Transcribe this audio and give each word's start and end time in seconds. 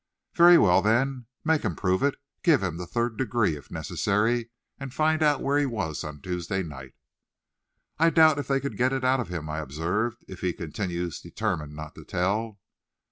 "Very 0.33 0.57
well, 0.57 0.81
then; 0.81 1.27
make 1.43 1.61
him 1.61 1.75
prove 1.75 2.01
it. 2.01 2.15
Give 2.41 2.63
him 2.63 2.77
the 2.77 2.87
third 2.87 3.17
degree, 3.17 3.55
if 3.55 3.69
necessary, 3.69 4.49
and 4.79 4.91
find 4.91 5.21
out 5.21 5.43
where 5.43 5.59
he 5.59 5.67
was 5.67 6.03
on 6.03 6.21
Tuesday 6.21 6.63
night." 6.63 6.95
"I 7.99 8.09
doubt 8.09 8.39
if 8.39 8.47
they 8.47 8.59
could 8.59 8.77
get 8.77 8.93
it 8.93 9.03
out 9.03 9.19
of 9.19 9.29
him," 9.29 9.47
I 9.47 9.59
observed, 9.59 10.25
"if 10.27 10.39
he 10.41 10.53
continues 10.53 11.21
determined 11.21 11.75
not 11.75 11.93
to 11.93 12.03
tell." 12.03 12.59